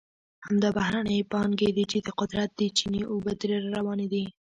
[0.45, 4.23] همدا بهرنۍ پانګې دي چې د قدرت د چینې اوبه ترې را روانې دي.